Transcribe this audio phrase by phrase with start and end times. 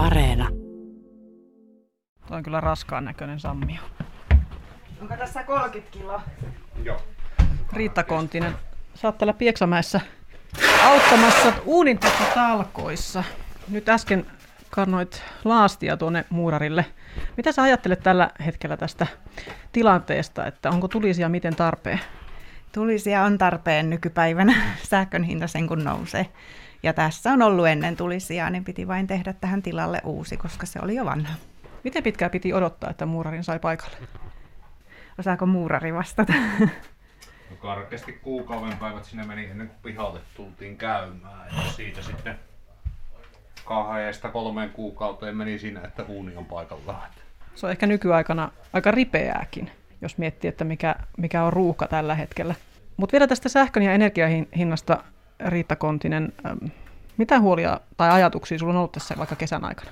[0.00, 0.48] Areena.
[2.26, 3.80] Tuo on kyllä raskaan näköinen sammio.
[5.00, 6.22] Onko tässä 30 kiloa?
[6.82, 7.02] Joo.
[7.72, 8.52] Riitta Kontinen,
[8.94, 10.00] sä oot täällä Pieksämäessä
[10.84, 13.24] auttamassa uunintekotalkoissa.
[13.68, 14.26] Nyt äsken
[14.70, 16.86] kannoit laastia tuonne muurarille.
[17.36, 19.06] Mitä sä ajattelet tällä hetkellä tästä
[19.72, 22.00] tilanteesta, että onko tulisia miten tarpeen?
[22.72, 24.54] Tulisia on tarpeen nykypäivänä,
[24.90, 26.26] sähkön hinta sen kun nousee.
[26.82, 30.78] Ja tässä on ollut ennen tulisia, niin piti vain tehdä tähän tilalle uusi, koska se
[30.82, 31.34] oli jo vanha.
[31.84, 33.96] Miten pitkään piti odottaa, että muurarin sai paikalle?
[35.18, 36.32] Osaako muurari vastata?
[37.50, 41.46] No karkeasti kuukauden päivät sinne meni ennen kuin pihalle tultiin käymään.
[41.56, 42.38] Ja siitä sitten
[43.64, 47.10] kahdesta kolmeen kuukauteen meni siinä, että uuni on paikallaan.
[47.54, 49.70] Se on ehkä nykyaikana aika ripeääkin,
[50.02, 52.54] jos miettii, että mikä, mikä on ruuhka tällä hetkellä.
[52.96, 55.04] Mutta vielä tästä sähkön ja energiahinnasta,
[55.46, 56.58] Riitta Kontinen, ähm,
[57.16, 59.90] mitä huolia tai ajatuksia sulla on ollut tässä vaikka kesän aikana?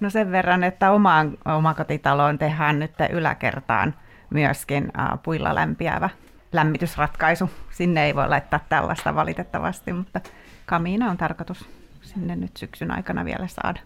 [0.00, 3.94] No sen verran, että omaan omakotitaloon tehdään nyt yläkertaan
[4.30, 6.08] myöskin äh, puilla lämpiävä
[6.52, 7.50] lämmitysratkaisu.
[7.70, 10.20] Sinne ei voi laittaa tällaista valitettavasti, mutta
[10.66, 11.68] kamiina on tarkoitus
[12.02, 13.80] sinne nyt syksyn aikana vielä saada.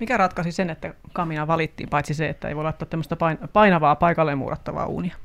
[0.00, 3.16] Mikä ratkaisi sen, että kamina valittiin, paitsi se, että ei voi laittaa tämmöistä
[3.52, 5.16] painavaa paikalleen muurattavaa uunia?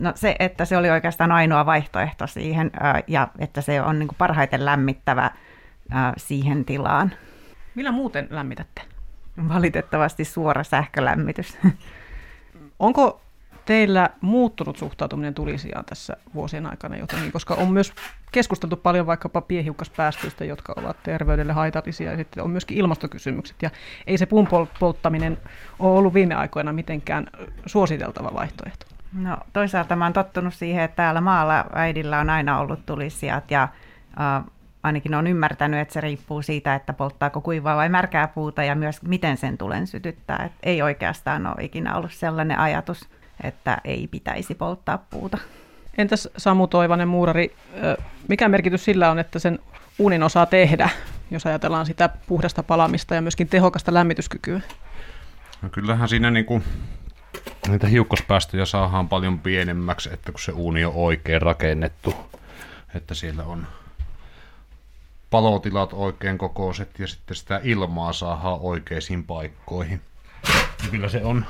[0.00, 2.70] No se, että se oli oikeastaan ainoa vaihtoehto siihen
[3.06, 5.30] ja että se on niin parhaiten lämmittävä
[6.16, 7.12] siihen tilaan.
[7.74, 8.82] Millä muuten lämmitätte?
[9.48, 11.58] Valitettavasti suora sähkölämmitys.
[12.78, 13.20] Onko
[13.70, 17.92] teillä muuttunut suhtautuminen tulisiaan tässä vuosien aikana jotenkin, koska on myös
[18.32, 23.70] keskusteltu paljon vaikkapa piehiukkaspäästöistä, jotka ovat terveydelle haitallisia, ja sitten on myöskin ilmastokysymykset, ja
[24.06, 24.48] ei se puun
[24.80, 25.38] polttaminen
[25.78, 27.26] ole ollut viime aikoina mitenkään
[27.66, 28.86] suositeltava vaihtoehto.
[29.12, 33.62] No toisaalta mä oon tottunut siihen, että täällä maalla äidillä on aina ollut tulisijat, ja
[34.20, 34.44] äh,
[34.82, 39.02] ainakin on ymmärtänyt, että se riippuu siitä, että polttaako kuivaa vai märkää puuta, ja myös
[39.02, 40.42] miten sen tulen sytyttää.
[40.44, 45.38] Et ei oikeastaan ole ikinä ollut sellainen ajatus, että ei pitäisi polttaa puuta.
[45.98, 47.56] Entäs Samu Toivanen, muurari,
[48.28, 49.58] mikä merkitys sillä on, että sen
[49.98, 50.90] uunin osaa tehdä,
[51.30, 54.60] jos ajatellaan sitä puhdasta palamista ja myöskin tehokasta lämmityskykyä?
[55.62, 56.64] No kyllähän siinä niin kuin
[57.68, 62.14] niitä hiukkaspäästöjä saadaan paljon pienemmäksi, että kun se uuni on oikein rakennettu,
[62.94, 63.66] että siellä on
[65.30, 70.00] palotilat oikein kokoiset ja sitten sitä ilmaa saadaan oikeisiin paikkoihin.
[70.82, 71.46] Ja kyllä se on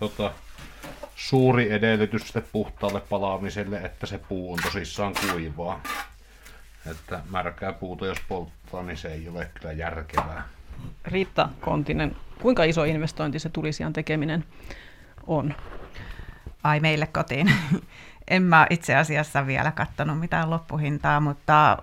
[0.00, 0.32] tota,
[1.16, 5.80] suuri edellytys puhtaalle palaamiselle, että se puu on tosissaan kuivaa.
[6.90, 10.48] Että märkää puuta jos polttaa, niin se ei ole kyllä järkevää.
[11.04, 14.44] Riitta Kontinen, kuinka iso investointi se tulisian tekeminen
[15.26, 15.54] on?
[16.66, 17.52] Ai meille kotiin.
[18.30, 21.78] En mä itse asiassa vielä katsonut mitään loppuhintaa, mutta äh,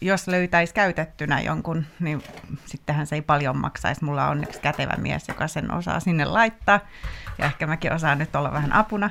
[0.00, 2.22] jos löytäisi käytettynä jonkun, niin
[2.64, 4.04] sittenhän se ei paljon maksaisi.
[4.04, 6.80] Mulla on onneksi kätevä mies, joka sen osaa sinne laittaa.
[7.38, 9.10] Ja ehkä mäkin osaan nyt olla vähän apuna.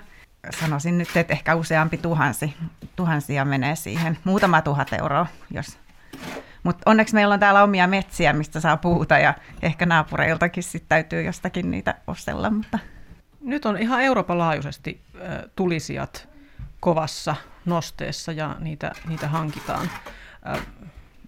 [0.59, 2.53] Sanoisin nyt, että ehkä useampi tuhansi,
[2.95, 4.17] tuhansia menee siihen.
[4.23, 5.79] Muutama tuhat euroa, jos
[6.63, 11.21] mutta onneksi meillä on täällä omia metsiä, mistä saa puuta ja ehkä naapureiltakin sitten täytyy
[11.21, 12.49] jostakin niitä ostella.
[12.49, 12.79] Mutta...
[13.45, 15.01] Nyt on ihan Euroopan laajuisesti
[15.55, 16.29] tulisijat
[16.79, 17.35] kovassa
[17.65, 19.89] nosteessa ja niitä, niitä hankitaan.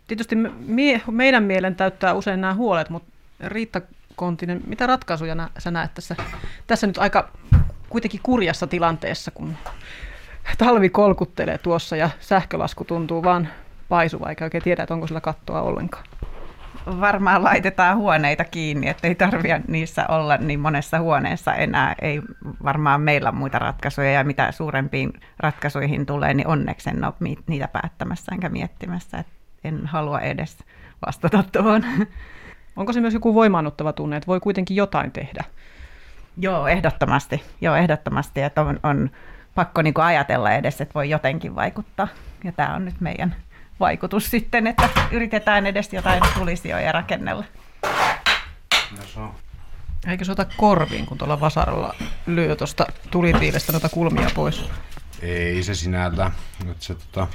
[0.08, 3.82] Tietysti me, meidän mielen täyttää usein nämä huolet, mutta Riitta
[4.16, 6.16] Kontinen, mitä ratkaisuja nä, sä näet tässä,
[6.68, 7.30] tässä nyt aika
[7.90, 9.58] kuitenkin kurjassa tilanteessa, kun
[10.58, 13.50] talvi kolkuttelee tuossa ja sähkölasku tuntuu vaan
[13.90, 16.06] paisuva, eikä oikein tiedä, että onko sillä kattoa ollenkaan
[17.02, 21.96] varmaan laitetaan huoneita kiinni, ettei tarvitse niissä olla niin monessa huoneessa enää.
[22.02, 22.22] Ei
[22.64, 27.14] varmaan meillä muita ratkaisuja ja mitä suurempiin ratkaisuihin tulee, niin onneksi en ole
[27.48, 29.18] niitä päättämässä enkä miettimässä.
[29.18, 29.28] Et
[29.64, 30.58] en halua edes
[31.06, 31.84] vastata tuohon.
[32.76, 35.44] Onko se myös joku voimaannuttava tunne, että voi kuitenkin jotain tehdä?
[36.38, 37.44] Joo, ehdottomasti.
[37.62, 39.10] Joo, ehdottomasti, että on, on
[39.56, 42.08] pakko niin ajatella edes, että voi jotenkin vaikuttaa.
[42.44, 43.36] Ja tämä on nyt meidän
[43.80, 47.44] vaikutus sitten, että yritetään edes jotain tulisioja rakennella.
[49.18, 49.36] No
[50.08, 51.96] Eikö se ota korviin, kun tuolla vasaralla
[52.26, 54.66] lyö tuosta tulitiilestä noita kulmia pois?
[55.22, 56.32] Ei se sinällä.
[56.66, 57.28] Nyt se tota,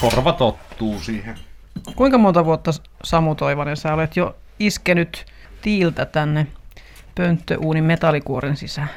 [0.00, 1.38] korva tottuu siihen.
[1.96, 2.70] Kuinka monta vuotta
[3.04, 5.26] Samu Toivanen sä olet jo iskenyt
[5.62, 6.46] tiiltä tänne
[7.14, 8.90] pönttöuunin metallikuoren sisään?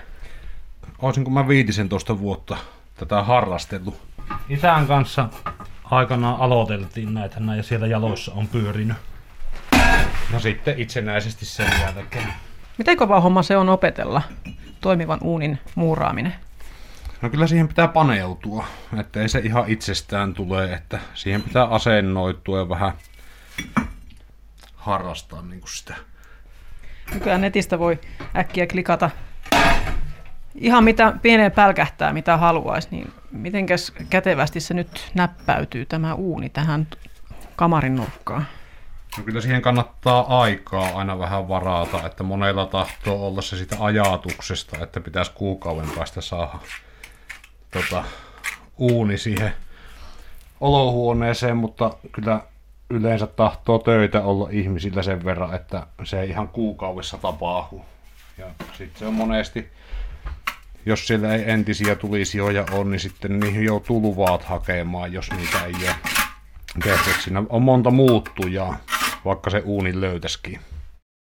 [1.02, 2.58] Olisinko mä viitisen tuosta vuotta
[2.96, 4.02] tätä harrastellut.
[4.50, 5.30] Isän kanssa
[5.92, 8.98] aikanaan aloiteltiin näitä ja siellä jaloissa on pyörinyt.
[10.34, 12.34] No sitten itsenäisesti sen jälkeen.
[12.78, 14.22] Miten kova homma se on opetella
[14.82, 16.36] toimivan uunin muuraaminen?
[17.22, 18.66] No kyllä siihen pitää paneutua,
[19.00, 22.94] että ei se ihan itsestään tule, että siihen pitää asennoitua ja vähän
[24.76, 25.96] harrastaa niin kuin sitä
[27.14, 28.00] Nykyään netistä voi
[28.36, 29.10] äkkiä klikata
[30.56, 36.88] ihan mitä pieneen pälkähtää, mitä haluaisi, niin mitenkäs kätevästi se nyt näppäytyy tämä uuni tähän
[37.56, 38.48] kamarin nurkkaan?
[39.18, 44.84] No kyllä siihen kannattaa aikaa aina vähän varata, että monella tahtoo olla se sitä ajatuksesta,
[44.84, 46.60] että pitäisi kuukauden päästä saada
[47.72, 48.04] tota,
[48.78, 49.54] uuni siihen
[50.62, 52.42] olohuoneeseen, mutta kyllä
[52.90, 57.82] yleensä tahtoo töitä olla ihmisillä sen verran, että se ei ihan kuukaudessa tapahdu.
[58.38, 58.46] Ja
[58.78, 59.72] sitten se on monesti,
[60.86, 65.74] jos siellä ei entisiä tulisijoja ole, niin sitten niihin joutuu luvat hakemaan, jos niitä ei
[65.74, 65.96] ole
[66.84, 67.22] tehty.
[67.22, 68.78] Siinä on monta muuttujaa,
[69.26, 70.60] vaikka se uuni löytäisikin.